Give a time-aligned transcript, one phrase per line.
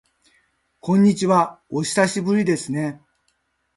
[0.79, 3.03] こんにちは、お久しぶりですね。